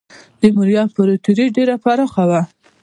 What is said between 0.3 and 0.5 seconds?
د